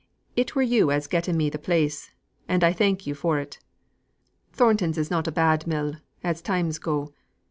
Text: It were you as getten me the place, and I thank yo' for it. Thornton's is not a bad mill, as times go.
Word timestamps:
It 0.35 0.55
were 0.55 0.63
you 0.63 0.89
as 0.89 1.05
getten 1.05 1.37
me 1.37 1.51
the 1.51 1.59
place, 1.59 2.09
and 2.47 2.63
I 2.63 2.73
thank 2.73 3.05
yo' 3.05 3.13
for 3.13 3.37
it. 3.37 3.59
Thornton's 4.51 4.97
is 4.97 5.11
not 5.11 5.27
a 5.27 5.31
bad 5.31 5.67
mill, 5.67 5.97
as 6.23 6.41
times 6.41 6.79
go. 6.79 7.13